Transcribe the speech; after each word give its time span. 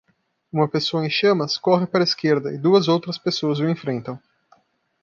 Uma 0.51 0.67
pessoa 0.67 1.05
em 1.05 1.11
chamas 1.11 1.59
corre 1.59 1.85
para 1.85 1.99
a 1.99 2.03
esquerda 2.03 2.51
e 2.51 2.57
duas 2.57 2.87
outras 2.87 3.19
pessoas 3.19 3.59
o 3.59 3.69
enfrentam. 3.69 4.19